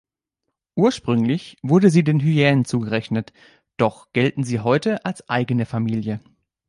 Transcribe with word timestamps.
Ursprünglich 0.75 1.57
wurden 1.61 1.91
sie 1.91 2.03
den 2.03 2.21
Hyänen 2.21 2.65
zugerechnet, 2.65 3.33
doch 3.77 4.11
gelten 4.13 4.43
sie 4.43 4.61
heute 4.61 5.05
als 5.05 5.29
eigene 5.29 5.67
Familie. 5.67 6.19